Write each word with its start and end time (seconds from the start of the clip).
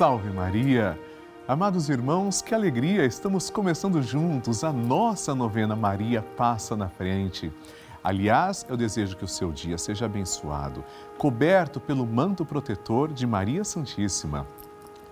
Salve 0.00 0.30
Maria! 0.30 0.98
Amados 1.46 1.90
irmãos, 1.90 2.40
que 2.40 2.54
alegria! 2.54 3.04
Estamos 3.04 3.50
começando 3.50 4.00
juntos 4.00 4.64
a 4.64 4.72
nossa 4.72 5.34
novena 5.34 5.76
Maria 5.76 6.22
Passa 6.22 6.74
na 6.74 6.88
Frente. 6.88 7.52
Aliás, 8.02 8.64
eu 8.66 8.78
desejo 8.78 9.14
que 9.14 9.26
o 9.26 9.28
seu 9.28 9.52
dia 9.52 9.76
seja 9.76 10.06
abençoado, 10.06 10.82
coberto 11.18 11.78
pelo 11.78 12.06
manto 12.06 12.46
protetor 12.46 13.12
de 13.12 13.26
Maria 13.26 13.62
Santíssima. 13.62 14.46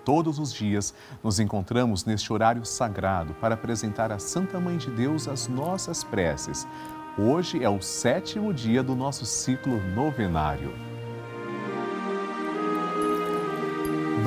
Todos 0.06 0.38
os 0.38 0.55
dias 0.55 0.95
nos 1.23 1.38
encontramos 1.38 2.07
neste 2.07 2.32
horário 2.32 2.65
sagrado 2.65 3.34
para 3.34 3.57
apresentar 3.57 4.10
à 4.10 4.18
Santa 4.18 4.59
Mãe 4.59 4.79
de 4.79 4.91
Deus 4.91 5.29
as 5.29 5.48
nossas 5.48 6.02
preces. 6.02 6.66
Hoje 7.18 7.62
é 7.62 7.68
o 7.68 7.82
sétimo 7.82 8.55
dia 8.55 8.82
do 8.82 8.96
nosso 8.96 9.27
ciclo 9.27 9.82
novenário. 9.95 10.98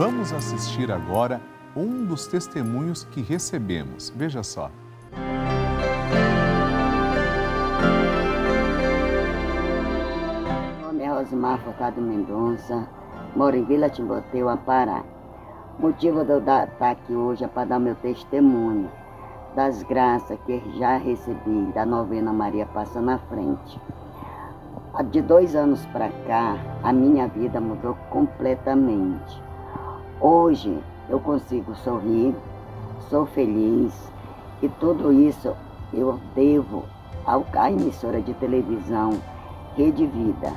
Vamos 0.04 0.34
assistir 0.34 0.91
agora 0.91 1.40
um 1.76 2.04
dos 2.04 2.26
testemunhos 2.26 3.04
que 3.04 3.22
recebemos. 3.22 4.12
Veja 4.16 4.41
só. 4.41 4.72
Meu 10.79 10.88
nome 10.88 11.04
é 11.04 11.07
Rosimar 11.07 11.60
Focado 11.60 12.02
Mendonça, 12.02 12.90
moro 13.35 13.55
em 13.55 13.63
Vila 13.63 13.91
Timboteu, 13.91 14.48
Pará. 14.66 15.04
O 15.77 15.84
motivo 15.84 16.26
de 16.26 16.32
eu 16.32 16.40
estar 16.40 16.68
aqui 16.79 17.13
hoje 17.13 17.44
é 17.44 17.48
para 17.48 17.66
dar 17.66 17.79
meu 17.79 17.94
testemunho 17.94 18.90
das 19.55 19.84
graças 19.84 20.40
que 20.48 20.63
já 20.79 20.98
recebi 20.98 21.72
da 21.76 21.85
novena 21.85 22.34
Maria 22.34 22.66
Passa 22.66 22.99
na 22.99 23.20
Frente. 23.20 23.79
De 25.12 25.22
dois 25.22 25.55
anos 25.55 25.85
para 25.94 26.10
cá, 26.26 26.57
a 26.82 26.91
minha 26.91 27.27
vida 27.27 27.62
mudou 27.62 27.94
completamente. 28.10 29.51
Hoje 30.24 30.77
eu 31.10 31.20
consigo 31.20 31.74
sorrir, 31.77 32.36
sou 33.10 33.26
feliz 33.26 33.91
e 34.62 34.70
tudo 34.70 35.12
isso 35.12 35.52
eu 35.91 36.20
devo 36.36 36.84
à 37.26 37.72
emissora 37.72 38.22
de 38.22 38.32
televisão 38.36 39.20
Rede 39.76 40.05
Vida. 40.05 40.54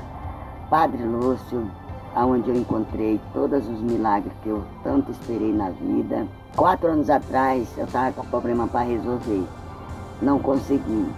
Padre 0.68 1.02
Lúcio, 1.02 1.66
onde 2.14 2.50
eu 2.50 2.56
encontrei 2.56 3.18
todos 3.32 3.66
os 3.66 3.80
milagres 3.80 4.34
que 4.42 4.50
eu 4.50 4.62
tanto 4.82 5.10
esperei 5.12 5.50
na 5.50 5.70
vida. 5.70 6.26
Quatro 6.54 6.88
anos 6.88 7.08
atrás 7.08 7.66
eu 7.78 7.86
estava 7.86 8.12
com 8.12 8.26
problema 8.26 8.66
para 8.66 8.84
resolver, 8.84 9.44
não 10.20 10.40
consegui. 10.40 11.10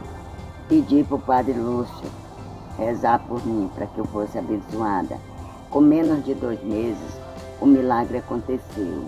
Pedi 0.69 1.03
para 1.03 1.17
o 1.17 1.21
Padre 1.21 1.55
Lúcio 1.55 2.09
rezar 2.79 3.19
por 3.27 3.45
mim 3.45 3.69
para 3.75 3.87
que 3.87 3.99
eu 3.99 4.05
fosse 4.05 4.39
abençoada. 4.39 5.19
Com 5.69 5.81
menos 5.81 6.25
de 6.25 6.33
dois 6.33 6.63
meses, 6.63 7.26
o 7.61 7.67
milagre 7.67 8.19
aconteceu. 8.19 9.05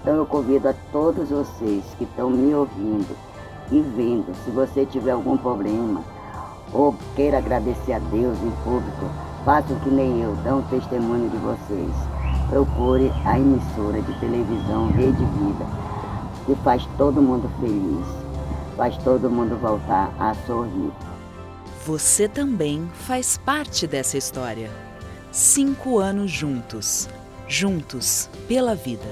Então 0.00 0.14
eu 0.14 0.26
convido 0.26 0.68
a 0.68 0.74
todos 0.92 1.30
vocês 1.30 1.84
que 1.98 2.04
estão 2.04 2.30
me 2.30 2.54
ouvindo 2.54 3.16
e 3.70 3.80
vendo, 3.80 4.32
se 4.44 4.50
você 4.50 4.86
tiver 4.86 5.10
algum 5.10 5.36
problema 5.36 6.00
ou 6.72 6.94
queira 7.14 7.38
agradecer 7.38 7.94
a 7.94 7.98
Deus 7.98 8.38
em 8.38 8.50
público, 8.62 9.10
faça 9.44 9.74
que 9.82 9.90
nem 9.90 10.22
eu, 10.22 10.34
dê 10.36 10.50
um 10.52 10.62
testemunho 10.62 11.28
de 11.28 11.36
vocês. 11.38 11.92
Procure 12.48 13.12
a 13.24 13.38
emissora 13.38 14.00
de 14.00 14.20
televisão 14.20 14.88
Rede 14.92 15.24
Vida, 15.24 15.66
que 16.44 16.54
faz 16.62 16.86
todo 16.96 17.20
mundo 17.20 17.50
feliz, 17.58 18.06
faz 18.76 18.96
todo 18.98 19.28
mundo 19.28 19.56
voltar 19.60 20.12
a 20.20 20.34
sorrir. 20.46 20.92
Você 21.84 22.28
também 22.28 22.88
faz 22.92 23.36
parte 23.36 23.86
dessa 23.86 24.16
história. 24.16 24.70
Cinco 25.32 25.98
anos 25.98 26.30
juntos 26.30 27.08
juntos 27.48 28.28
pela 28.48 28.74
vida. 28.74 29.04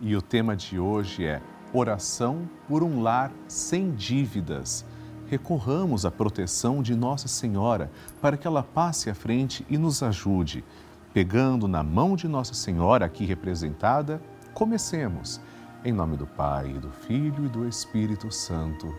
E 0.00 0.14
o 0.14 0.22
tema 0.22 0.54
de 0.54 0.78
hoje 0.78 1.24
é 1.24 1.40
Oração 1.72 2.48
por 2.68 2.82
um 2.82 3.02
lar 3.02 3.32
sem 3.48 3.92
dívidas. 3.92 4.84
Recorramos 5.26 6.04
à 6.04 6.10
proteção 6.10 6.82
de 6.82 6.94
Nossa 6.94 7.26
Senhora 7.26 7.90
para 8.20 8.36
que 8.36 8.46
ela 8.46 8.62
passe 8.62 9.10
à 9.10 9.14
frente 9.14 9.66
e 9.68 9.78
nos 9.78 10.02
ajude. 10.02 10.64
Pegando 11.12 11.66
na 11.66 11.82
mão 11.82 12.14
de 12.14 12.28
Nossa 12.28 12.54
Senhora 12.54 13.06
aqui 13.06 13.24
representada, 13.24 14.20
comecemos. 14.54 15.40
Em 15.84 15.92
nome 15.92 16.16
do 16.16 16.26
Pai, 16.26 16.68
do 16.74 16.90
Filho 16.90 17.46
e 17.46 17.48
do 17.48 17.66
Espírito 17.66 18.30
Santo. 18.30 18.94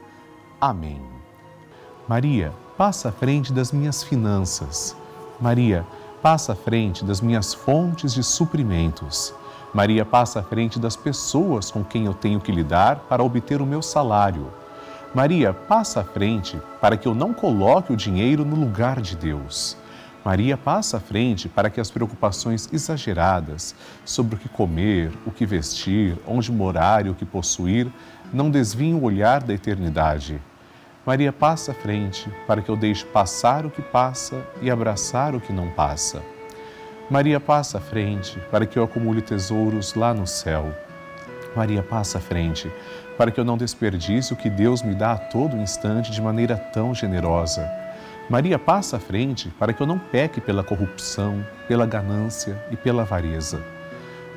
Amém. 0.59 1.01
Maria, 2.07 2.51
passa 2.77 3.09
à 3.09 3.11
frente 3.11 3.53
das 3.53 3.71
minhas 3.71 4.03
finanças. 4.03 4.97
Maria, 5.39 5.85
à 6.25 6.55
frente 6.55 7.03
das 7.03 7.19
minhas 7.19 7.53
fontes 7.53 8.13
de 8.13 8.23
suprimentos. 8.23 9.33
Maria 9.73 10.05
passa 10.05 10.39
à 10.39 10.43
frente 10.43 10.79
das 10.79 10.95
pessoas 10.95 11.69
com 11.69 11.83
quem 11.83 12.05
eu 12.05 12.13
tenho 12.13 12.39
que 12.39 12.49
lidar 12.49 13.07
para 13.09 13.21
obter 13.21 13.61
o 13.61 13.65
meu 13.65 13.81
salário. 13.81 14.47
Maria 15.13 15.51
passa 15.51 15.99
à 15.99 16.03
frente 16.05 16.57
para 16.79 16.95
que 16.95 17.09
eu 17.09 17.13
não 17.13 17.33
coloque 17.33 17.91
o 17.91 17.97
dinheiro 17.97 18.45
no 18.45 18.55
lugar 18.55 19.01
de 19.01 19.17
Deus. 19.17 19.75
Maria 20.23 20.55
passa 20.55 20.95
à 20.95 20.99
frente 21.01 21.49
para 21.49 21.69
que 21.69 21.81
as 21.81 21.91
preocupações 21.91 22.69
exageradas 22.71 23.75
sobre 24.05 24.35
o 24.35 24.39
que 24.39 24.47
comer, 24.47 25.11
o 25.25 25.31
que 25.31 25.45
vestir, 25.45 26.17
onde 26.25 26.53
morar 26.53 27.05
e 27.05 27.09
o 27.09 27.15
que 27.15 27.25
possuir 27.25 27.91
não 28.31 28.49
desviem 28.49 28.93
o 28.93 29.03
olhar 29.03 29.43
da 29.43 29.53
eternidade. 29.53 30.39
Maria 31.05 31.33
passa 31.33 31.73
à 31.73 31.75
frente 31.75 32.29
para 32.47 32.61
que 32.61 32.69
eu 32.69 32.77
deixe 32.77 33.03
passar 33.03 33.65
o 33.65 33.69
que 33.69 33.81
passa 33.81 34.41
e 34.61 34.71
abraçar 34.71 35.35
o 35.35 35.41
que 35.41 35.51
não 35.51 35.69
passa. 35.69 36.23
Maria 37.09 37.41
passa 37.41 37.77
à 37.77 37.81
frente 37.81 38.39
para 38.49 38.65
que 38.65 38.79
eu 38.79 38.85
acumule 38.85 39.21
tesouros 39.21 39.95
lá 39.95 40.13
no 40.13 40.25
céu. 40.25 40.73
Maria 41.53 41.83
passa 41.83 42.19
à 42.19 42.21
frente 42.21 42.71
para 43.17 43.31
que 43.31 43.39
eu 43.39 43.43
não 43.43 43.57
desperdice 43.57 44.31
o 44.31 44.37
que 44.37 44.49
Deus 44.49 44.81
me 44.81 44.95
dá 44.95 45.11
a 45.11 45.17
todo 45.17 45.57
instante 45.57 46.09
de 46.09 46.21
maneira 46.21 46.55
tão 46.55 46.95
generosa. 46.95 47.69
Maria 48.29 48.57
passa 48.57 48.95
à 48.95 48.99
frente 48.99 49.49
para 49.59 49.73
que 49.73 49.81
eu 49.81 49.87
não 49.87 49.99
peque 49.99 50.39
pela 50.39 50.63
corrupção, 50.63 51.45
pela 51.67 51.85
ganância 51.85 52.57
e 52.71 52.77
pela 52.77 53.01
avareza. 53.01 53.61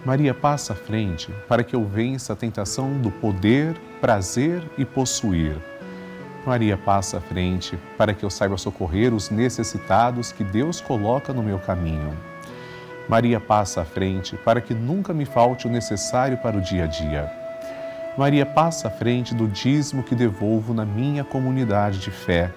Maria 0.05 0.35
passa 0.35 0.73
à 0.73 0.77
frente 0.77 1.33
para 1.47 1.63
que 1.63 1.77
eu 1.77 1.85
vença 1.85 2.33
a 2.33 2.37
tentação 2.37 2.99
do 2.99 3.13
poder, 3.13 3.77
prazer 4.01 4.65
e 4.77 4.85
possuir 4.85 5.57
Maria 6.47 6.79
passa 6.79 7.19
à 7.19 7.21
frente 7.21 7.77
para 7.99 8.15
que 8.15 8.25
eu 8.25 8.31
saiba 8.31 8.57
socorrer 8.57 9.13
os 9.13 9.31
necessitados 9.31 10.31
que 10.31 10.45
Deus 10.45 10.81
coloca 10.81 11.33
no 11.33 11.43
meu 11.43 11.59
caminho. 11.59 12.17
Maria 13.09 13.41
passa 13.41 13.83
à 13.83 13.85
frente 13.85 14.37
para 14.37 14.61
que 14.61 14.73
nunca 14.73 15.13
me 15.13 15.25
falte 15.25 15.67
o 15.67 15.71
necessário 15.71 16.39
para 16.39 16.57
o 16.57 16.61
dia 16.61 16.85
a 16.85 16.87
dia. 16.87 17.29
Maria 18.17 18.47
passa 18.47 18.87
à 18.87 18.91
frente 18.93 19.35
do 19.35 19.49
dízimo 19.49 20.05
que 20.05 20.15
devolvo 20.15 20.73
na 20.73 20.85
minha 20.85 21.25
comunidade 21.25 21.99
de 21.99 22.13
fé. 22.13 22.53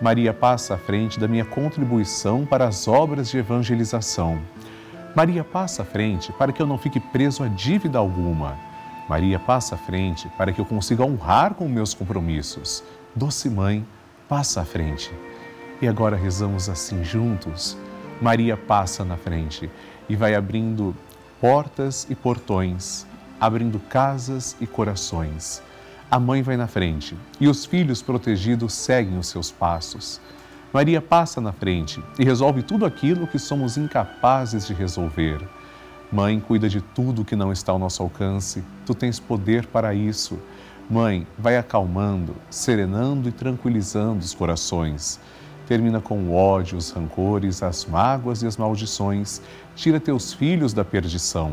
Maria 0.00 0.32
passa 0.32 0.74
à 0.74 0.78
frente 0.78 1.20
da 1.20 1.28
minha 1.28 1.44
contribuição 1.44 2.46
para 2.46 2.66
as 2.66 2.88
obras 2.88 3.28
de 3.28 3.36
evangelização. 3.36 4.40
Maria 5.14 5.44
passa 5.44 5.82
à 5.82 5.84
frente 5.84 6.32
para 6.32 6.50
que 6.50 6.62
eu 6.62 6.66
não 6.66 6.78
fique 6.78 6.98
preso 6.98 7.44
a 7.44 7.48
dívida 7.48 7.98
alguma. 7.98 8.56
Maria 9.06 9.38
passa 9.38 9.74
à 9.74 9.78
frente 9.78 10.30
para 10.38 10.50
que 10.50 10.60
eu 10.60 10.64
consiga 10.64 11.04
honrar 11.04 11.52
com 11.52 11.68
meus 11.68 11.92
compromissos. 11.92 12.82
Doce 13.14 13.50
Mãe, 13.50 13.86
passa 14.26 14.62
à 14.62 14.64
frente. 14.64 15.12
E 15.82 15.86
agora 15.86 16.16
rezamos 16.16 16.70
assim 16.70 17.04
juntos. 17.04 17.76
Maria 18.22 18.56
passa 18.56 19.04
na 19.04 19.18
frente 19.18 19.70
e 20.08 20.16
vai 20.16 20.34
abrindo 20.34 20.96
portas 21.38 22.06
e 22.08 22.14
portões, 22.14 23.04
abrindo 23.38 23.78
casas 23.78 24.56
e 24.62 24.66
corações. 24.66 25.62
A 26.10 26.18
mãe 26.18 26.40
vai 26.40 26.56
na 26.56 26.66
frente 26.66 27.14
e 27.38 27.48
os 27.48 27.66
filhos 27.66 28.00
protegidos 28.00 28.72
seguem 28.72 29.18
os 29.18 29.26
seus 29.26 29.50
passos. 29.50 30.18
Maria 30.72 31.02
passa 31.02 31.38
na 31.38 31.52
frente 31.52 32.02
e 32.18 32.24
resolve 32.24 32.62
tudo 32.62 32.86
aquilo 32.86 33.26
que 33.26 33.38
somos 33.38 33.76
incapazes 33.76 34.66
de 34.66 34.72
resolver. 34.72 35.46
Mãe, 36.10 36.40
cuida 36.40 36.66
de 36.66 36.80
tudo 36.80 37.26
que 37.26 37.36
não 37.36 37.52
está 37.52 37.72
ao 37.72 37.78
nosso 37.78 38.02
alcance. 38.02 38.64
Tu 38.86 38.94
tens 38.94 39.20
poder 39.20 39.66
para 39.66 39.94
isso. 39.94 40.38
Mãe, 40.90 41.26
vai 41.38 41.56
acalmando, 41.56 42.34
serenando 42.50 43.28
e 43.28 43.32
tranquilizando 43.32 44.18
os 44.18 44.34
corações. 44.34 45.18
Termina 45.66 46.00
com 46.00 46.18
o 46.18 46.34
ódio, 46.34 46.76
os 46.76 46.90
rancores, 46.90 47.62
as 47.62 47.86
mágoas 47.86 48.42
e 48.42 48.46
as 48.46 48.56
maldições. 48.56 49.40
Tira 49.74 50.00
teus 50.00 50.34
filhos 50.34 50.72
da 50.72 50.84
perdição. 50.84 51.52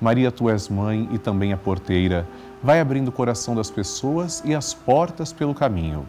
Maria, 0.00 0.30
tu 0.30 0.48
és 0.48 0.68
mãe 0.68 1.08
e 1.12 1.18
também 1.18 1.52
a 1.52 1.56
porteira. 1.56 2.26
Vai 2.62 2.80
abrindo 2.80 3.08
o 3.08 3.12
coração 3.12 3.54
das 3.54 3.70
pessoas 3.70 4.42
e 4.44 4.54
as 4.54 4.72
portas 4.72 5.32
pelo 5.32 5.54
caminho. 5.54 6.08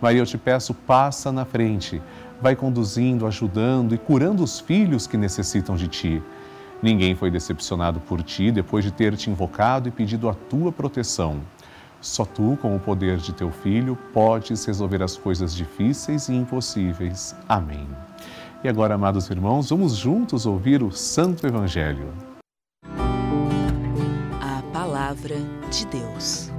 Maria, 0.00 0.22
eu 0.22 0.26
te 0.26 0.38
peço, 0.38 0.74
passa 0.74 1.30
na 1.30 1.44
frente. 1.44 2.02
Vai 2.40 2.56
conduzindo, 2.56 3.26
ajudando 3.26 3.94
e 3.94 3.98
curando 3.98 4.42
os 4.42 4.58
filhos 4.58 5.06
que 5.06 5.16
necessitam 5.16 5.76
de 5.76 5.86
ti. 5.86 6.22
Ninguém 6.82 7.14
foi 7.14 7.30
decepcionado 7.30 8.00
por 8.00 8.22
ti 8.22 8.50
depois 8.50 8.82
de 8.82 8.90
ter 8.90 9.14
te 9.16 9.30
invocado 9.30 9.88
e 9.88 9.92
pedido 9.92 10.28
a 10.28 10.34
tua 10.34 10.72
proteção. 10.72 11.40
Só 12.00 12.24
tu, 12.24 12.56
com 12.62 12.74
o 12.74 12.80
poder 12.80 13.18
de 13.18 13.32
teu 13.32 13.50
Filho, 13.50 13.96
podes 14.12 14.64
resolver 14.64 15.02
as 15.02 15.16
coisas 15.16 15.54
difíceis 15.54 16.28
e 16.28 16.34
impossíveis. 16.34 17.34
Amém. 17.48 17.86
E 18.64 18.68
agora, 18.68 18.94
amados 18.94 19.28
irmãos, 19.28 19.70
vamos 19.70 19.96
juntos 19.96 20.46
ouvir 20.46 20.82
o 20.82 20.90
Santo 20.90 21.46
Evangelho. 21.46 22.12
A 24.40 24.62
Palavra 24.72 25.36
de 25.70 25.86
Deus. 25.86 26.50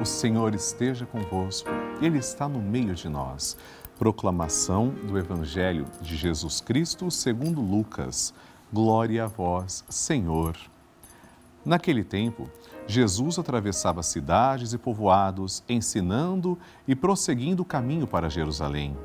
O 0.00 0.04
Senhor 0.04 0.54
esteja 0.54 1.06
convosco, 1.06 1.70
Ele 2.02 2.18
está 2.18 2.46
no 2.46 2.60
meio 2.60 2.94
de 2.94 3.08
nós. 3.08 3.56
Proclamação 3.98 4.88
do 4.88 5.16
Evangelho 5.16 5.86
de 6.02 6.14
Jesus 6.14 6.60
Cristo 6.60 7.10
segundo 7.10 7.62
Lucas. 7.62 8.34
Glória 8.70 9.24
a 9.24 9.26
vós, 9.26 9.82
Senhor. 9.88 10.56
Naquele 11.64 12.04
tempo, 12.04 12.50
Jesus 12.86 13.38
atravessava 13.38 14.02
cidades 14.02 14.74
e 14.74 14.78
povoados, 14.78 15.62
ensinando 15.66 16.58
e 16.86 16.94
prosseguindo 16.94 17.62
o 17.62 17.66
caminho 17.66 18.06
para 18.06 18.28
Jerusalém. 18.28 18.96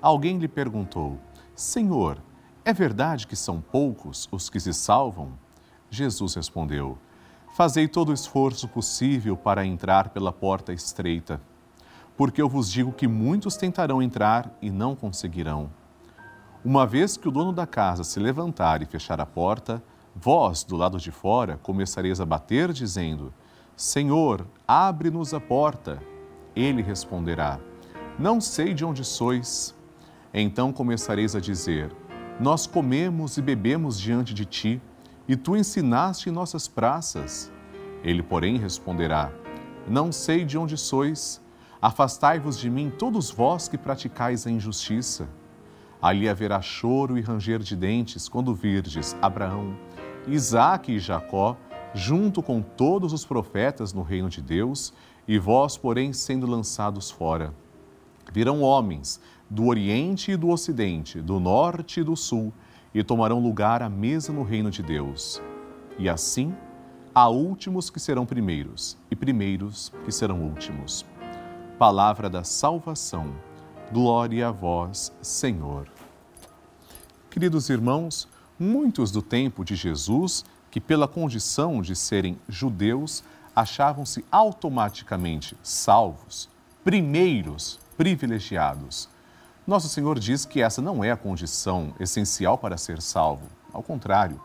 Alguém 0.00 0.38
lhe 0.38 0.48
perguntou: 0.48 1.18
Senhor, 1.54 2.18
é 2.64 2.72
verdade 2.72 3.26
que 3.26 3.36
são 3.36 3.60
poucos 3.60 4.26
os 4.32 4.48
que 4.48 4.58
se 4.58 4.72
salvam? 4.72 5.32
Jesus 5.90 6.34
respondeu: 6.34 6.96
Fazei 7.54 7.86
todo 7.86 8.08
o 8.08 8.14
esforço 8.14 8.68
possível 8.68 9.36
para 9.36 9.66
entrar 9.66 10.08
pela 10.08 10.32
porta 10.32 10.72
estreita, 10.72 11.40
porque 12.16 12.40
eu 12.40 12.48
vos 12.48 12.70
digo 12.70 12.92
que 12.92 13.06
muitos 13.06 13.56
tentarão 13.56 14.00
entrar 14.00 14.56
e 14.62 14.70
não 14.70 14.96
conseguirão. 14.96 15.68
Uma 16.64 16.86
vez 16.86 17.16
que 17.16 17.28
o 17.28 17.30
dono 17.30 17.52
da 17.52 17.66
casa 17.66 18.02
se 18.02 18.18
levantar 18.18 18.82
e 18.82 18.86
fechar 18.86 19.20
a 19.20 19.26
porta, 19.26 19.82
Vós, 20.20 20.64
do 20.64 20.74
lado 20.74 20.98
de 20.98 21.12
fora, 21.12 21.60
começareis 21.62 22.20
a 22.20 22.26
bater, 22.26 22.72
dizendo: 22.72 23.32
Senhor, 23.76 24.44
abre-nos 24.66 25.32
a 25.32 25.38
porta. 25.38 26.02
Ele 26.56 26.82
responderá: 26.82 27.60
Não 28.18 28.40
sei 28.40 28.74
de 28.74 28.84
onde 28.84 29.04
sois. 29.04 29.76
Então 30.34 30.72
começareis 30.72 31.36
a 31.36 31.40
dizer: 31.40 31.94
Nós 32.40 32.66
comemos 32.66 33.36
e 33.36 33.42
bebemos 33.42 33.96
diante 33.96 34.34
de 34.34 34.44
ti, 34.44 34.82
e 35.28 35.36
tu 35.36 35.56
ensinaste 35.56 36.28
em 36.28 36.32
nossas 36.32 36.66
praças. 36.66 37.52
Ele, 38.02 38.20
porém, 38.20 38.58
responderá: 38.58 39.30
Não 39.86 40.10
sei 40.10 40.44
de 40.44 40.58
onde 40.58 40.76
sois. 40.76 41.40
Afastai-vos 41.80 42.58
de 42.58 42.68
mim, 42.68 42.90
todos 42.90 43.30
vós 43.30 43.68
que 43.68 43.78
praticais 43.78 44.48
a 44.48 44.50
injustiça. 44.50 45.28
Ali 46.02 46.28
haverá 46.28 46.60
choro 46.60 47.16
e 47.16 47.20
ranger 47.20 47.60
de 47.60 47.76
dentes 47.76 48.28
quando 48.28 48.52
virdes 48.52 49.16
Abraão 49.22 49.76
Isaac 50.28 50.92
e 50.92 50.98
Jacó, 50.98 51.56
junto 51.94 52.42
com 52.42 52.60
todos 52.60 53.12
os 53.12 53.24
profetas 53.24 53.92
no 53.92 54.02
reino 54.02 54.28
de 54.28 54.42
Deus, 54.42 54.92
e 55.26 55.38
vós, 55.38 55.76
porém, 55.76 56.12
sendo 56.12 56.46
lançados 56.46 57.10
fora. 57.10 57.54
Virão 58.32 58.62
homens 58.62 59.20
do 59.48 59.66
Oriente 59.66 60.32
e 60.32 60.36
do 60.36 60.48
Ocidente, 60.48 61.20
do 61.20 61.40
Norte 61.40 62.00
e 62.00 62.02
do 62.02 62.16
Sul, 62.16 62.52
e 62.94 63.02
tomarão 63.02 63.38
lugar 63.38 63.82
à 63.82 63.88
mesa 63.88 64.32
no 64.32 64.42
reino 64.42 64.70
de 64.70 64.82
Deus. 64.82 65.40
E 65.98 66.08
assim, 66.08 66.54
há 67.14 67.28
últimos 67.28 67.90
que 67.90 68.00
serão 68.00 68.26
primeiros, 68.26 68.96
e 69.10 69.16
primeiros 69.16 69.92
que 70.04 70.12
serão 70.12 70.42
últimos. 70.42 71.04
Palavra 71.78 72.28
da 72.28 72.44
salvação. 72.44 73.32
Glória 73.92 74.48
a 74.48 74.50
vós, 74.50 75.12
Senhor. 75.22 75.88
Queridos 77.30 77.70
irmãos, 77.70 78.28
Muitos 78.58 79.10
do 79.10 79.22
tempo 79.22 79.64
de 79.64 79.76
Jesus, 79.76 80.44
que 80.70 80.80
pela 80.80 81.06
condição 81.06 81.80
de 81.80 81.94
serem 81.94 82.38
judeus, 82.48 83.22
achavam-se 83.54 84.24
automaticamente 84.30 85.56
salvos, 85.62 86.48
primeiros 86.82 87.78
privilegiados. 87.96 89.08
Nosso 89.66 89.88
Senhor 89.88 90.18
diz 90.18 90.44
que 90.44 90.62
essa 90.62 90.80
não 90.80 91.04
é 91.04 91.10
a 91.10 91.16
condição 91.16 91.94
essencial 92.00 92.56
para 92.56 92.76
ser 92.76 93.02
salvo. 93.02 93.46
Ao 93.72 93.82
contrário, 93.82 94.40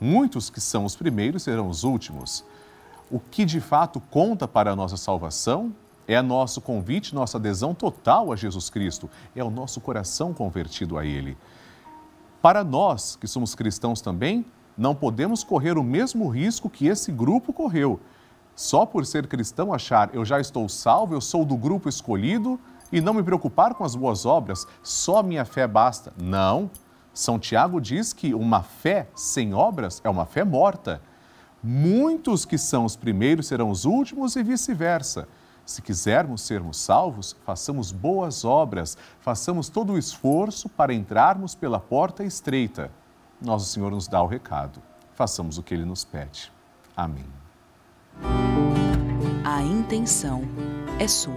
muitos 0.00 0.50
que 0.50 0.60
são 0.60 0.84
os 0.84 0.94
primeiros 0.94 1.42
serão 1.42 1.68
os 1.68 1.82
últimos. 1.82 2.44
O 3.10 3.18
que 3.18 3.44
de 3.44 3.60
fato 3.60 4.00
conta 4.10 4.46
para 4.46 4.72
a 4.72 4.76
nossa 4.76 4.96
salvação 4.96 5.74
é 6.06 6.20
nosso 6.22 6.60
convite, 6.60 7.14
nossa 7.14 7.38
adesão 7.38 7.74
total 7.74 8.32
a 8.32 8.36
Jesus 8.36 8.70
Cristo, 8.70 9.10
é 9.34 9.42
o 9.42 9.50
nosso 9.50 9.80
coração 9.80 10.32
convertido 10.32 10.98
a 10.98 11.04
Ele. 11.04 11.36
Para 12.40 12.62
nós, 12.62 13.16
que 13.16 13.26
somos 13.26 13.54
cristãos 13.54 14.00
também, 14.00 14.44
não 14.76 14.94
podemos 14.94 15.42
correr 15.42 15.78
o 15.78 15.82
mesmo 15.82 16.28
risco 16.28 16.68
que 16.68 16.86
esse 16.86 17.10
grupo 17.10 17.52
correu. 17.52 17.98
Só 18.54 18.86
por 18.86 19.04
ser 19.04 19.26
cristão 19.26 19.72
achar 19.72 20.14
eu 20.14 20.24
já 20.24 20.40
estou 20.40 20.68
salvo, 20.68 21.14
eu 21.14 21.20
sou 21.20 21.44
do 21.44 21.56
grupo 21.56 21.88
escolhido 21.88 22.58
e 22.92 23.00
não 23.00 23.14
me 23.14 23.22
preocupar 23.22 23.74
com 23.74 23.84
as 23.84 23.94
boas 23.94 24.24
obras, 24.24 24.66
só 24.82 25.22
minha 25.22 25.44
fé 25.44 25.66
basta. 25.66 26.12
Não. 26.20 26.70
São 27.12 27.38
Tiago 27.38 27.80
diz 27.80 28.12
que 28.12 28.34
uma 28.34 28.62
fé 28.62 29.08
sem 29.14 29.54
obras 29.54 30.00
é 30.04 30.10
uma 30.10 30.26
fé 30.26 30.44
morta. 30.44 31.00
Muitos 31.62 32.44
que 32.44 32.58
são 32.58 32.84
os 32.84 32.94
primeiros 32.94 33.46
serão 33.46 33.70
os 33.70 33.84
últimos 33.84 34.36
e 34.36 34.42
vice-versa. 34.42 35.26
Se 35.66 35.82
quisermos 35.82 36.42
sermos 36.42 36.76
salvos, 36.76 37.36
façamos 37.44 37.90
boas 37.90 38.44
obras, 38.44 38.96
façamos 39.18 39.68
todo 39.68 39.94
o 39.94 39.98
esforço 39.98 40.68
para 40.68 40.94
entrarmos 40.94 41.56
pela 41.56 41.80
porta 41.80 42.22
estreita. 42.22 42.88
Nosso 43.42 43.66
Senhor 43.66 43.90
nos 43.90 44.06
dá 44.06 44.22
o 44.22 44.28
recado. 44.28 44.80
Façamos 45.14 45.58
o 45.58 45.64
que 45.64 45.74
Ele 45.74 45.84
nos 45.84 46.04
pede. 46.04 46.52
Amém. 46.96 47.26
A 49.44 49.60
intenção 49.60 50.42
é 51.00 51.08
sua. 51.08 51.34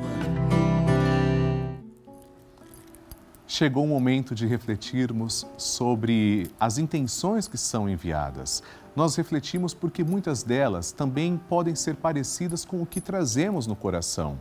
Chegou 3.47 3.83
o 3.83 3.87
momento 3.87 4.35
de 4.35 4.45
refletirmos 4.45 5.43
sobre 5.57 6.51
as 6.59 6.77
intenções 6.77 7.47
que 7.47 7.57
são 7.57 7.89
enviadas 7.89 8.61
nós 8.95 9.15
refletimos 9.15 9.73
porque 9.73 10.03
muitas 10.03 10.43
delas 10.43 10.91
também 10.91 11.39
podem 11.49 11.75
ser 11.75 11.95
parecidas 11.95 12.65
com 12.65 12.81
o 12.81 12.85
que 12.85 12.99
trazemos 12.99 13.67
no 13.67 13.75
coração. 13.75 14.37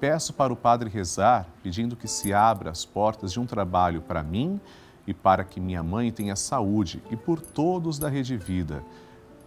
Peço 0.01 0.35
para 0.35 0.53
o 0.53 0.57
Padre 0.57 0.91
rezar, 0.91 1.49
pedindo 1.63 1.97
que 1.97 2.07
se 2.07 2.33
abra 2.33 2.71
as 2.71 2.85
portas 2.85 3.33
de 3.33 3.41
um 3.41 3.47
trabalho 3.47 4.03
para 4.03 4.23
mim 4.23 4.61
e 5.07 5.15
para 5.15 5.45
que 5.45 5.61
minha 5.61 5.83
mãe 5.83 6.11
tenha 6.11 6.37
saúde 6.37 7.03
e 7.11 7.17
por 7.17 7.41
todos 7.41 7.99
da 7.99 8.09
Rede 8.09 8.37
Vida. 8.37 8.85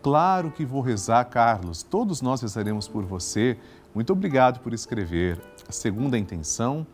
Claro 0.01 0.51
que 0.51 0.65
vou 0.65 0.81
rezar, 0.81 1.25
Carlos. 1.25 1.83
Todos 1.83 2.21
nós 2.21 2.41
rezaremos 2.41 2.87
por 2.87 3.03
você. 3.03 3.57
Muito 3.93 4.13
obrigado 4.13 4.59
por 4.59 4.73
escrever. 4.73 5.41
A 5.67 5.71
segunda 5.71 6.17
intenção, 6.17 6.85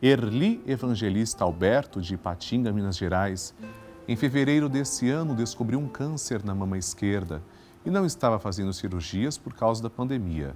Erli 0.00 0.62
Evangelista 0.66 1.44
Alberto, 1.44 2.00
de 2.00 2.14
Ipatinga, 2.14 2.72
Minas 2.72 2.96
Gerais. 2.96 3.54
Em 4.08 4.16
fevereiro 4.16 4.68
desse 4.68 5.10
ano, 5.10 5.34
descobriu 5.34 5.78
um 5.78 5.88
câncer 5.88 6.44
na 6.44 6.54
mama 6.54 6.78
esquerda 6.78 7.42
e 7.84 7.90
não 7.90 8.06
estava 8.06 8.38
fazendo 8.38 8.72
cirurgias 8.72 9.36
por 9.36 9.54
causa 9.54 9.82
da 9.82 9.90
pandemia 9.90 10.54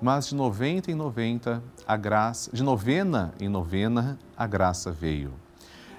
mas 0.00 0.28
de 0.28 0.34
90 0.34 0.90
em 0.90 0.94
90 0.94 1.62
a 1.86 1.96
graça, 1.96 2.50
de 2.52 2.62
novena 2.62 3.32
em 3.40 3.48
novena 3.48 4.18
a 4.36 4.46
graça 4.46 4.92
veio. 4.92 5.32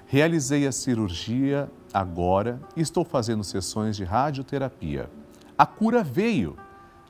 Realizei 0.08 0.66
a 0.66 0.72
cirurgia 0.72 1.70
agora 1.94 2.60
e 2.76 2.82
estou 2.82 3.04
fazendo 3.04 3.44
sessões 3.44 3.96
de 3.96 4.04
radioterapia. 4.04 5.10
A 5.58 5.66
cura 5.66 6.04
veio. 6.04 6.58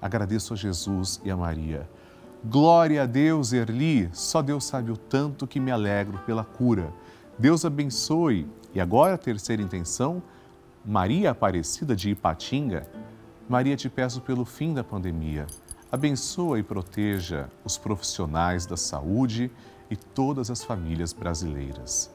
Agradeço 0.01 0.53
a 0.53 0.58
Jesus 0.58 1.22
e 1.24 1.29
a 1.29 1.38
Maria. 1.38 1.89
Glória 2.43 3.03
a 3.03 3.05
Deus, 3.05 3.53
Erli, 3.53 4.10
só 4.13 4.41
Deus 4.41 4.65
sabe 4.65 4.91
o 4.91 4.98
tanto 4.98 5.46
que 5.46 5.60
me 5.60 5.72
alegro 5.72 6.17
pela 6.19 6.43
cura. 6.43 6.91
Deus 7.38 7.63
abençoe. 7.63 8.48
E 8.74 8.79
agora 8.79 9.15
a 9.15 9.17
terceira 9.17 9.62
intenção, 9.62 10.22
Maria 10.86 11.31
Aparecida 11.31 11.96
de 11.96 12.12
Ipatinga. 12.12 12.88
Maria, 13.48 13.75
te 13.75 13.89
peço 13.89 14.22
pelo 14.22 14.46
fim 14.46 14.74
da 14.74 14.84
pandemia 14.84 15.48
abençoa 15.91 16.60
e 16.60 16.63
proteja 16.63 17.50
os 17.65 17.77
profissionais 17.77 18.65
da 18.65 18.77
saúde 18.77 19.51
e 19.89 19.96
todas 19.96 20.51
as 20.51 20.63
famílias 20.63 21.13
brasileiras. 21.13 22.12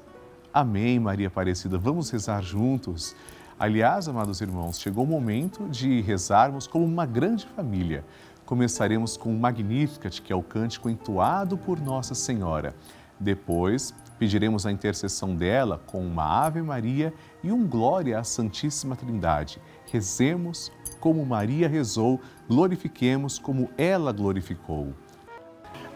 Amém, 0.53 1.01
Maria 1.01 1.27
Aparecida. 1.27 1.77
Vamos 1.77 2.11
rezar 2.11 2.41
juntos. 2.43 3.17
Aliás, 3.59 4.09
amados 4.09 4.41
irmãos, 4.41 4.79
chegou 4.79 5.05
o 5.05 5.07
momento 5.07 5.69
de 5.69 6.01
rezarmos 6.01 6.67
como 6.67 6.85
uma 6.85 7.05
grande 7.05 7.47
família. 7.47 8.05
Começaremos 8.47 9.17
com 9.17 9.35
o 9.35 9.39
Magnificat, 9.39 10.23
que 10.23 10.33
é 10.33 10.37
o 10.37 10.43
cântico 10.43 10.89
entoado 10.89 11.57
por 11.57 11.81
Nossa 11.81 12.15
Senhora. 12.15 12.75
Depois, 13.19 13.95
pediremos 14.19 14.67
a 14.67 14.73
intercessão 14.73 15.35
dela 15.35 15.81
com 15.87 16.07
uma 16.07 16.45
Ave 16.45 16.63
Maria 16.63 17.13
e 17.43 17.51
um 17.51 17.67
Glória 17.67 18.19
à 18.19 18.25
Santíssima 18.25 18.95
Trindade. 18.95 19.61
Rezemos 19.91 20.71
como 21.05 21.27
Maria 21.27 21.69
rezou, 21.69 22.19
glorifiquemos 22.49 23.39
como 23.39 23.69
ela 23.77 24.11
glorificou. 24.11 24.95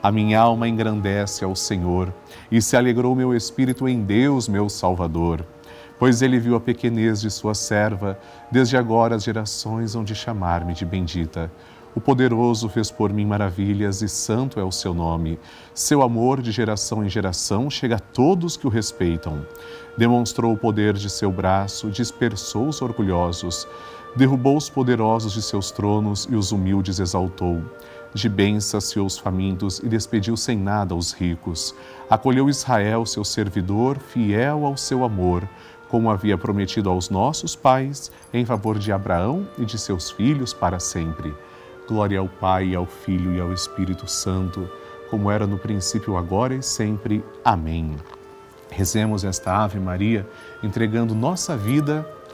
A 0.02 0.12
minha 0.12 0.38
alma 0.38 0.68
engrandece 0.68 1.46
ao 1.46 1.56
Senhor 1.56 2.12
e 2.52 2.60
se 2.60 2.76
alegrou 2.76 3.14
meu 3.14 3.34
espírito 3.34 3.88
em 3.88 4.02
Deus, 4.02 4.48
meu 4.48 4.68
Salvador. 4.68 5.46
Pois 5.98 6.20
ele 6.20 6.38
viu 6.38 6.54
a 6.56 6.60
pequenez 6.60 7.22
de 7.22 7.30
sua 7.30 7.54
serva, 7.54 8.18
desde 8.52 8.76
agora 8.76 9.16
as 9.16 9.24
gerações 9.24 9.94
hão 9.94 10.04
de 10.04 10.14
chamar-me 10.14 10.74
de 10.74 10.84
bendita. 10.84 11.50
O 11.94 12.00
poderoso 12.02 12.68
fez 12.68 12.90
por 12.90 13.10
mim 13.10 13.24
maravilhas 13.24 14.02
e 14.02 14.08
santo 14.08 14.60
é 14.60 14.62
o 14.62 14.70
seu 14.70 14.92
nome. 14.92 15.38
Seu 15.74 16.02
amor 16.02 16.42
de 16.42 16.52
geração 16.52 17.02
em 17.02 17.08
geração 17.08 17.70
chega 17.70 17.96
a 17.96 17.98
todos 17.98 18.58
que 18.58 18.66
o 18.66 18.70
respeitam. 18.70 19.44
Demonstrou 19.96 20.52
o 20.52 20.56
poder 20.56 20.94
de 20.94 21.10
seu 21.10 21.32
braço, 21.32 21.90
dispersou 21.90 22.68
os 22.68 22.80
orgulhosos, 22.82 23.66
derrubou 24.16 24.56
os 24.56 24.68
poderosos 24.68 25.32
de 25.32 25.42
seus 25.42 25.70
tronos 25.70 26.26
e 26.30 26.34
os 26.34 26.52
humildes 26.52 26.98
exaltou. 26.98 27.62
De 28.14 28.28
bens 28.28 28.64
saciou 28.64 29.06
os 29.06 29.18
famintos 29.18 29.80
e 29.80 29.88
despediu 29.88 30.36
sem 30.36 30.56
nada 30.58 30.94
os 30.94 31.12
ricos. 31.12 31.74
Acolheu 32.08 32.48
Israel, 32.48 33.04
seu 33.04 33.24
servidor, 33.24 33.98
fiel 33.98 34.64
ao 34.64 34.76
seu 34.76 35.04
amor, 35.04 35.48
como 35.88 36.10
havia 36.10 36.36
prometido 36.36 36.88
aos 36.88 37.10
nossos 37.10 37.54
pais, 37.54 38.10
em 38.32 38.44
favor 38.44 38.78
de 38.78 38.92
Abraão 38.92 39.46
e 39.58 39.64
de 39.64 39.78
seus 39.78 40.10
filhos 40.10 40.52
para 40.52 40.78
sempre. 40.78 41.34
Glória 41.86 42.18
ao 42.18 42.28
Pai, 42.28 42.74
ao 42.74 42.86
Filho 42.86 43.34
e 43.34 43.40
ao 43.40 43.52
Espírito 43.52 44.06
Santo, 44.10 44.68
como 45.10 45.30
era 45.30 45.46
no 45.46 45.58
princípio, 45.58 46.16
agora 46.16 46.54
e 46.54 46.62
sempre. 46.62 47.24
Amém. 47.44 47.96
Rezemos 48.70 49.24
esta 49.24 49.64
Ave 49.64 49.80
Maria, 49.80 50.28
entregando 50.62 51.14
nossa 51.14 51.56
vida 51.56 52.06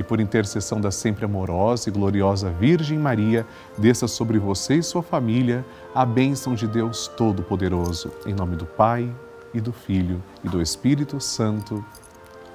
e 0.00 0.02
por 0.02 0.18
intercessão 0.18 0.80
da 0.80 0.90
sempre 0.90 1.26
amorosa 1.26 1.90
e 1.90 1.92
gloriosa 1.92 2.48
Virgem 2.50 2.98
Maria, 2.98 3.46
desça 3.76 4.08
sobre 4.08 4.38
você 4.38 4.76
e 4.76 4.82
sua 4.82 5.02
família 5.02 5.62
a 5.94 6.06
bênção 6.06 6.54
de 6.54 6.66
Deus 6.66 7.06
Todo-Poderoso. 7.06 8.10
Em 8.24 8.32
nome 8.32 8.56
do 8.56 8.64
Pai, 8.64 9.12
e 9.52 9.60
do 9.60 9.74
Filho, 9.74 10.22
e 10.42 10.48
do 10.48 10.62
Espírito 10.62 11.20
Santo. 11.20 11.84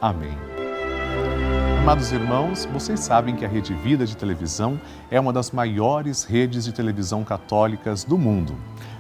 Amém. 0.01 0.35
Amados 1.81 2.11
irmãos, 2.11 2.65
vocês 2.65 2.99
sabem 3.01 3.35
que 3.35 3.45
a 3.45 3.47
Rede 3.47 3.75
Vida 3.75 4.07
de 4.07 4.17
Televisão 4.17 4.81
é 5.11 5.19
uma 5.19 5.31
das 5.31 5.51
maiores 5.51 6.23
redes 6.23 6.65
de 6.65 6.73
televisão 6.73 7.23
católicas 7.23 8.03
do 8.03 8.17
mundo. 8.17 8.55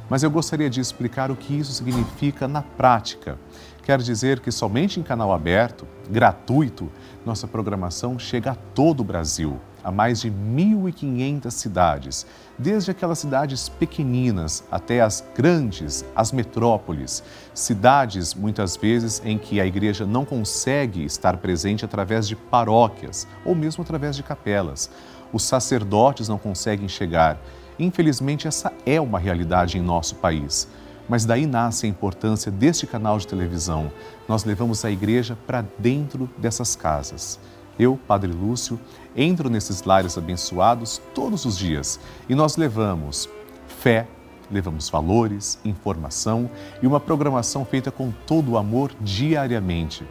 Mas 0.07 0.21
eu 0.21 0.29
gostaria 0.29 0.69
de 0.69 0.79
explicar 0.79 1.31
o 1.31 1.35
que 1.35 1.57
isso 1.57 1.71
significa 1.71 2.47
na 2.47 2.61
prática. 2.61 3.39
Quer 3.85 4.01
dizer 4.01 4.39
que 4.39 4.51
somente 4.51 4.99
em 4.99 5.03
canal 5.03 5.31
aberto, 5.31 5.87
gratuito, 6.09 6.91
nossa 7.23 7.47
programação 7.47 8.17
chega 8.17 8.53
a 8.53 8.55
todo 8.55 9.01
o 9.01 9.03
Brasil, 9.03 9.59
a 9.83 9.91
mais 9.91 10.21
de 10.21 10.31
1.500 10.31 11.51
cidades, 11.51 12.25
desde 12.57 12.89
aquelas 12.89 13.19
cidades 13.19 13.69
pequeninas 13.69 14.63
até 14.71 15.01
as 15.01 15.23
grandes, 15.35 16.03
as 16.15 16.31
metrópoles, 16.31 17.23
cidades 17.53 18.33
muitas 18.33 18.75
vezes 18.75 19.21
em 19.23 19.37
que 19.37 19.61
a 19.61 19.67
igreja 19.67 20.03
não 20.03 20.25
consegue 20.25 21.05
estar 21.05 21.37
presente 21.37 21.85
através 21.85 22.27
de 22.27 22.35
paróquias 22.35 23.27
ou 23.45 23.53
mesmo 23.53 23.83
através 23.83 24.15
de 24.15 24.23
capelas. 24.23 24.89
Os 25.31 25.43
sacerdotes 25.43 26.27
não 26.27 26.39
conseguem 26.39 26.87
chegar. 26.87 27.39
Infelizmente, 27.77 28.47
essa 28.47 28.73
é 28.83 28.99
uma 28.99 29.19
realidade 29.19 29.77
em 29.77 29.81
nosso 29.81 30.15
país. 30.15 30.67
Mas 31.07 31.25
daí 31.25 31.45
nasce 31.45 31.85
a 31.85 31.89
importância 31.89 32.51
deste 32.51 32.87
canal 32.87 33.17
de 33.17 33.27
televisão. 33.27 33.91
Nós 34.27 34.43
levamos 34.43 34.83
a 34.83 34.91
igreja 34.91 35.37
para 35.45 35.63
dentro 35.77 36.29
dessas 36.37 36.75
casas. 36.75 37.39
Eu, 37.77 37.99
Padre 38.07 38.31
Lúcio, 38.31 38.79
entro 39.15 39.49
nesses 39.49 39.83
lares 39.83 40.17
abençoados 40.17 41.01
todos 41.13 41.45
os 41.45 41.57
dias 41.57 41.99
e 42.29 42.33
nós 42.33 42.55
levamos 42.55 43.29
fé, 43.67 44.07
levamos 44.49 44.89
valores, 44.89 45.59
informação 45.65 46.49
e 46.81 46.87
uma 46.87 46.99
programação 46.99 47.65
feita 47.65 47.91
com 47.91 48.11
todo 48.25 48.51
o 48.51 48.57
amor 48.57 48.91
diariamente. 49.01 50.07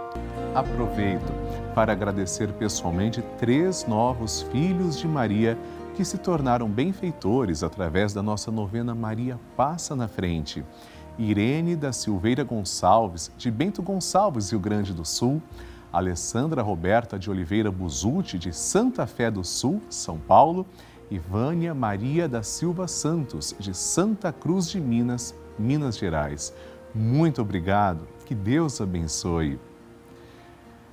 Aproveito 0.53 1.33
para 1.73 1.91
agradecer 1.91 2.51
pessoalmente 2.53 3.21
três 3.37 3.85
novos 3.85 4.43
filhos 4.51 4.97
de 4.97 5.07
Maria 5.07 5.57
que 5.95 6.03
se 6.03 6.17
tornaram 6.17 6.69
benfeitores 6.69 7.63
através 7.63 8.13
da 8.13 8.21
nossa 8.21 8.51
novena 8.51 8.93
Maria 8.93 9.39
Passa 9.55 9.95
na 9.95 10.07
Frente. 10.07 10.63
Irene 11.17 11.75
da 11.75 11.93
Silveira 11.93 12.43
Gonçalves, 12.43 13.31
de 13.37 13.49
Bento 13.49 13.81
Gonçalves, 13.81 14.51
Rio 14.51 14.59
Grande 14.59 14.93
do 14.93 15.05
Sul, 15.05 15.41
Alessandra 15.91 16.61
Roberta 16.61 17.17
de 17.17 17.29
Oliveira 17.29 17.71
Buzuti, 17.71 18.37
de 18.37 18.51
Santa 18.51 19.07
Fé 19.07 19.31
do 19.31 19.43
Sul, 19.43 19.81
São 19.89 20.17
Paulo, 20.17 20.65
e 21.09 21.17
Vânia 21.17 21.73
Maria 21.73 22.27
da 22.27 22.43
Silva 22.43 22.87
Santos, 22.87 23.55
de 23.59 23.73
Santa 23.73 24.33
Cruz 24.33 24.69
de 24.69 24.81
Minas, 24.81 25.35
Minas 25.57 25.97
Gerais. 25.97 26.53
Muito 26.93 27.41
obrigado, 27.41 28.07
que 28.25 28.33
Deus 28.33 28.81
abençoe. 28.81 29.59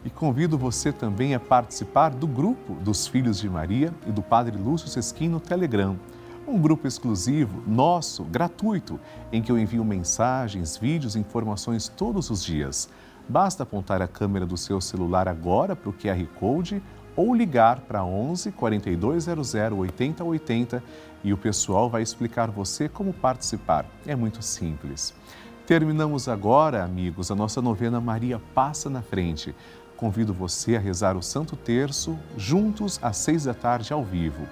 E 0.04 0.10
convido 0.10 0.58
você 0.58 0.92
também 0.92 1.34
a 1.34 1.40
participar 1.40 2.10
do 2.10 2.26
grupo 2.26 2.74
dos 2.74 3.06
Filhos 3.06 3.38
de 3.38 3.48
Maria 3.48 3.92
e 4.06 4.10
do 4.10 4.20
Padre 4.20 4.56
Lúcio 4.56 4.88
Sesquim 4.88 5.28
no 5.28 5.40
Telegram 5.40 5.96
um 6.46 6.58
grupo 6.60 6.86
exclusivo, 6.86 7.62
nosso, 7.66 8.24
gratuito, 8.24 8.98
em 9.32 9.40
que 9.42 9.50
eu 9.50 9.58
envio 9.58 9.84
mensagens, 9.84 10.76
vídeos, 10.76 11.16
informações 11.16 11.88
todos 11.88 12.30
os 12.30 12.44
dias. 12.44 12.88
Basta 13.28 13.62
apontar 13.62 14.02
a 14.02 14.08
câmera 14.08 14.44
do 14.44 14.56
seu 14.56 14.80
celular 14.80 15.28
agora 15.28 15.76
para 15.76 15.88
o 15.88 15.92
QR 15.92 16.26
Code 16.38 16.82
ou 17.14 17.34
ligar 17.34 17.80
para 17.80 18.04
11 18.04 18.52
4200 18.52 19.54
8080 19.54 20.82
e 21.22 21.32
o 21.32 21.36
pessoal 21.36 21.88
vai 21.88 22.02
explicar 22.02 22.50
você 22.50 22.88
como 22.88 23.12
participar. 23.12 23.86
É 24.06 24.16
muito 24.16 24.42
simples. 24.42 25.14
Terminamos 25.66 26.28
agora, 26.28 26.82
amigos, 26.82 27.30
a 27.30 27.34
nossa 27.34 27.62
novena 27.62 28.00
Maria 28.00 28.40
Passa 28.54 28.90
na 28.90 29.02
Frente. 29.02 29.54
Convido 29.96 30.34
você 30.34 30.74
a 30.74 30.80
rezar 30.80 31.16
o 31.16 31.22
Santo 31.22 31.54
Terço 31.54 32.18
juntos 32.36 32.98
às 33.00 33.18
seis 33.18 33.44
da 33.44 33.54
tarde 33.54 33.92
ao 33.92 34.02
vivo. 34.02 34.48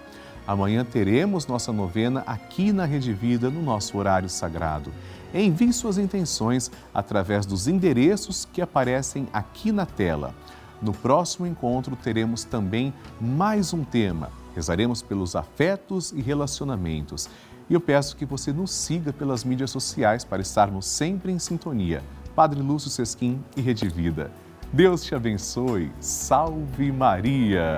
Amanhã 0.47 0.85
teremos 0.85 1.47
nossa 1.47 1.73
novena 1.73 2.23
aqui 2.27 2.73
na 2.73 2.85
Rede 2.85 3.13
Vida, 3.13 3.51
no 3.51 3.63
nosso 3.63 3.97
horário 3.97 4.29
sagrado. 4.29 4.93
Envie 5.33 5.73
suas 5.73 5.99
intenções 5.99 6.71
através 6.93 7.47
dos 7.47 7.69
endereços 7.69 8.49
que 8.53 8.61
aparecem 8.61 9.29
aqui 9.33 9.71
na 9.71 9.87
tela. 9.87 10.35
No 10.83 10.93
próximo 10.93 11.47
encontro 11.47 11.95
teremos 11.95 12.43
também 12.43 12.93
mais 13.21 13.73
um 13.73 13.85
tema. 13.85 14.31
Rezaremos 14.55 15.03
pelos 15.03 15.37
afetos 15.37 16.11
e 16.13 16.21
relacionamentos. 16.21 17.29
E 17.69 17.75
eu 17.75 17.81
peço 17.81 18.17
que 18.17 18.25
você 18.25 18.53
nos 18.53 18.73
siga 18.73 19.13
pelas 19.13 19.45
mídias 19.45 19.71
sociais 19.71 20.25
para 20.25 20.43
estarmos 20.43 20.87
sempre 20.87 21.31
em 21.31 21.39
sintonia. 21.39 22.03
Padre 22.35 22.61
Lúcio 22.61 22.91
Sesquim 22.91 23.41
e 23.57 23.61
Rede 23.61 23.89
Vida. 23.89 24.33
Deus 24.73 25.05
te 25.05 25.15
abençoe. 25.15 25.93
Salve 26.01 26.91
Maria! 26.91 27.77